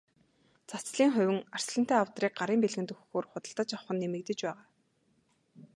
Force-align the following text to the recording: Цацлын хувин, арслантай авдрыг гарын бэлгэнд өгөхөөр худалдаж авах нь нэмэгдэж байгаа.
Цацлын 0.69 1.11
хувин, 1.15 1.39
арслантай 1.55 1.97
авдрыг 1.99 2.33
гарын 2.39 2.59
бэлгэнд 2.61 2.93
өгөхөөр 2.93 3.25
худалдаж 3.31 3.69
авах 3.73 3.91
нь 3.93 3.99
нэмэгдэж 4.01 4.39
байгаа. 4.47 4.63